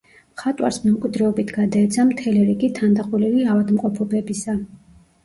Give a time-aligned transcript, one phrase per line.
[0.35, 4.57] მხატვარს მემკვიდრეობით გადაეცა მთელი რიგი თანდაყოლილი ავადმყოფობებისა.